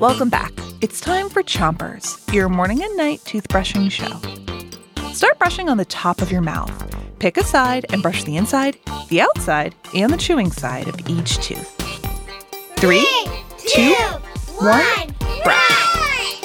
Welcome 0.00 0.28
back. 0.28 0.52
It's 0.80 1.00
time 1.00 1.28
for 1.28 1.44
Chompers, 1.44 2.32
your 2.34 2.48
morning 2.48 2.82
and 2.82 2.96
night 2.96 3.20
toothbrushing 3.20 3.92
show. 3.92 4.20
Start 5.12 5.38
brushing 5.38 5.68
on 5.68 5.76
the 5.76 5.84
top 5.84 6.20
of 6.20 6.32
your 6.32 6.40
mouth. 6.40 6.72
Pick 7.20 7.36
a 7.36 7.44
side 7.44 7.86
and 7.90 8.02
brush 8.02 8.24
the 8.24 8.36
inside, 8.36 8.76
the 9.08 9.20
outside, 9.20 9.72
and 9.94 10.12
the 10.12 10.16
chewing 10.16 10.50
side 10.50 10.88
of 10.88 11.08
each 11.08 11.36
tooth. 11.38 11.70
Three, 12.76 13.06
two, 13.58 13.94
one, 14.58 15.14
brush. 15.44 16.42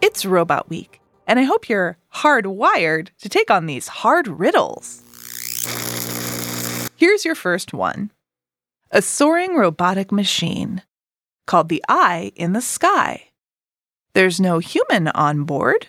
It's 0.00 0.24
Robot 0.24 0.70
Week, 0.70 1.02
and 1.26 1.38
I 1.38 1.42
hope 1.42 1.68
you're 1.68 1.98
hardwired 2.14 3.10
to 3.20 3.28
take 3.28 3.50
on 3.50 3.66
these 3.66 3.88
hard 3.88 4.26
riddles. 4.26 5.02
Here's 6.96 7.26
your 7.26 7.34
first 7.34 7.74
one 7.74 8.10
a 8.90 9.02
soaring 9.02 9.56
robotic 9.56 10.12
machine 10.12 10.82
called 11.46 11.68
the 11.68 11.84
Eye 11.88 12.32
in 12.36 12.52
the 12.52 12.60
Sky. 12.60 13.30
There's 14.14 14.40
no 14.40 14.58
human 14.58 15.08
on 15.08 15.44
board. 15.44 15.88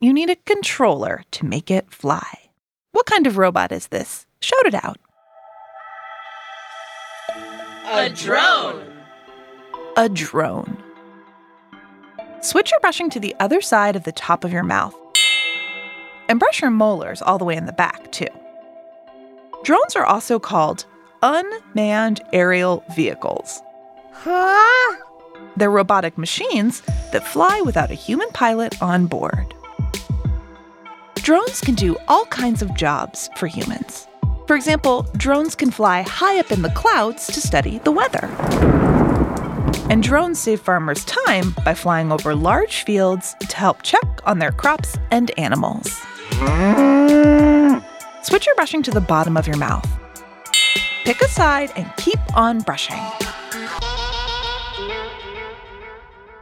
You 0.00 0.12
need 0.12 0.30
a 0.30 0.36
controller 0.36 1.24
to 1.32 1.46
make 1.46 1.70
it 1.70 1.92
fly. 1.92 2.50
What 2.92 3.06
kind 3.06 3.26
of 3.26 3.38
robot 3.38 3.72
is 3.72 3.88
this? 3.88 4.26
Shout 4.40 4.66
it 4.66 4.74
out. 4.74 4.98
A 7.86 8.10
drone. 8.10 8.92
A 9.96 10.08
drone. 10.08 10.82
Switch 12.40 12.70
your 12.70 12.80
brushing 12.80 13.08
to 13.10 13.20
the 13.20 13.36
other 13.38 13.60
side 13.60 13.94
of 13.94 14.04
the 14.04 14.12
top 14.12 14.44
of 14.44 14.52
your 14.52 14.64
mouth. 14.64 14.94
And 16.28 16.40
brush 16.40 16.60
your 16.60 16.70
molars 16.70 17.22
all 17.22 17.38
the 17.38 17.44
way 17.44 17.56
in 17.56 17.66
the 17.66 17.72
back, 17.72 18.10
too. 18.10 18.26
Drones 19.62 19.94
are 19.94 20.04
also 20.04 20.38
called 20.38 20.86
unmanned 21.22 22.20
aerial 22.32 22.84
vehicles. 22.94 23.62
Huh? 24.12 24.96
They're 25.56 25.70
robotic 25.70 26.18
machines 26.18 26.82
that 27.12 27.26
fly 27.26 27.60
without 27.64 27.90
a 27.90 27.94
human 27.94 28.28
pilot 28.30 28.80
on 28.82 29.06
board. 29.06 29.54
Drones 31.16 31.60
can 31.60 31.74
do 31.74 31.96
all 32.08 32.24
kinds 32.26 32.62
of 32.62 32.74
jobs 32.74 33.30
for 33.36 33.46
humans. 33.46 34.08
For 34.46 34.56
example, 34.56 35.06
drones 35.16 35.54
can 35.54 35.70
fly 35.70 36.02
high 36.02 36.40
up 36.40 36.50
in 36.50 36.62
the 36.62 36.70
clouds 36.70 37.26
to 37.28 37.40
study 37.40 37.78
the 37.78 37.92
weather. 37.92 38.26
And 39.88 40.02
drones 40.02 40.40
save 40.40 40.60
farmers 40.60 41.04
time 41.04 41.54
by 41.64 41.74
flying 41.74 42.10
over 42.10 42.34
large 42.34 42.82
fields 42.82 43.36
to 43.40 43.56
help 43.56 43.82
check 43.82 44.20
on 44.24 44.38
their 44.38 44.52
crops 44.52 44.96
and 45.10 45.30
animals. 45.38 45.86
Switch 48.22 48.46
your 48.46 48.54
brushing 48.56 48.82
to 48.82 48.90
the 48.90 49.04
bottom 49.06 49.36
of 49.36 49.46
your 49.46 49.58
mouth. 49.58 50.01
Pick 51.04 51.20
a 51.20 51.28
side 51.28 51.72
and 51.74 51.90
keep 51.96 52.20
on 52.36 52.60
brushing. 52.60 53.02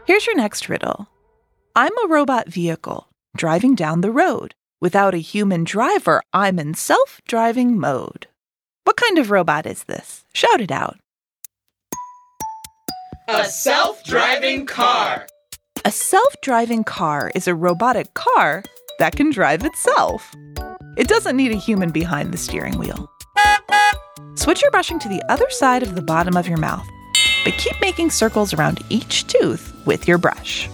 Here's 0.06 0.26
your 0.26 0.36
next 0.36 0.68
riddle 0.68 1.08
I'm 1.74 1.92
a 2.04 2.08
robot 2.08 2.48
vehicle 2.48 3.08
driving 3.36 3.74
down 3.74 4.02
the 4.02 4.10
road. 4.10 4.54
Without 4.80 5.14
a 5.14 5.18
human 5.18 5.64
driver, 5.64 6.22
I'm 6.32 6.58
in 6.58 6.74
self 6.74 7.20
driving 7.26 7.78
mode. 7.78 8.26
What 8.84 8.96
kind 8.96 9.18
of 9.18 9.30
robot 9.30 9.64
is 9.66 9.84
this? 9.84 10.24
Shout 10.34 10.60
it 10.60 10.70
out. 10.70 10.98
A 13.28 13.44
self-driving 13.44 14.66
car. 14.66 15.26
A 15.84 15.90
self 15.92 16.34
driving 16.42 16.82
car 16.84 17.30
is 17.34 17.46
a 17.46 17.54
robotic 17.54 18.12
car 18.14 18.62
that 18.98 19.16
can 19.16 19.30
drive 19.30 19.64
itself. 19.64 20.34
It 20.98 21.08
doesn't 21.08 21.36
need 21.36 21.52
a 21.52 21.56
human 21.56 21.92
behind 21.92 22.32
the 22.32 22.38
steering 22.38 22.76
wheel. 22.76 23.08
Switch 24.40 24.62
your 24.62 24.70
brushing 24.70 24.98
to 24.98 25.06
the 25.06 25.22
other 25.28 25.44
side 25.50 25.82
of 25.82 25.94
the 25.94 26.00
bottom 26.00 26.34
of 26.34 26.48
your 26.48 26.56
mouth, 26.56 26.88
but 27.44 27.52
keep 27.58 27.78
making 27.78 28.08
circles 28.08 28.54
around 28.54 28.82
each 28.88 29.26
tooth 29.26 29.70
with 29.84 30.08
your 30.08 30.16
brush. 30.16 30.66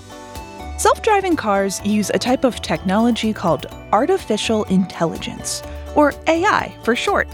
Self 0.78 1.02
driving 1.02 1.34
cars 1.34 1.84
use 1.84 2.08
a 2.10 2.18
type 2.20 2.44
of 2.44 2.62
technology 2.62 3.32
called 3.32 3.66
artificial 3.90 4.62
intelligence, 4.64 5.64
or 5.96 6.14
AI 6.28 6.72
for 6.84 6.94
short. 6.94 7.26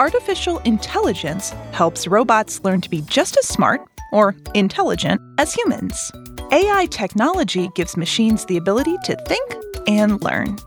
Artificial 0.00 0.58
intelligence 0.64 1.50
helps 1.70 2.08
robots 2.08 2.64
learn 2.64 2.80
to 2.80 2.90
be 2.90 3.02
just 3.02 3.36
as 3.38 3.46
smart, 3.46 3.80
or 4.10 4.34
intelligent, 4.54 5.20
as 5.38 5.54
humans. 5.54 6.10
AI 6.50 6.88
technology 6.90 7.70
gives 7.76 7.96
machines 7.96 8.44
the 8.46 8.56
ability 8.56 8.96
to 9.04 9.14
think 9.28 9.56
and 9.86 10.20
learn. 10.20 10.58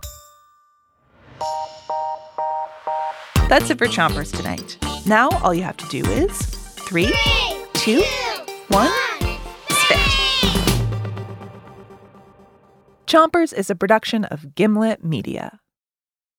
That's 3.49 3.69
it 3.69 3.77
for 3.77 3.87
Chompers 3.87 4.31
tonight. 4.31 4.77
Now 5.05 5.29
all 5.43 5.53
you 5.53 5.63
have 5.63 5.77
to 5.77 5.87
do 5.89 6.09
is 6.09 6.37
three, 6.37 7.13
two, 7.73 8.03
one, 8.69 8.89
spit. 9.69 9.97
Chompers 13.05 13.53
is 13.53 13.69
a 13.69 13.75
production 13.75 14.23
of 14.25 14.55
Gimlet 14.55 15.03
Media. 15.03 15.59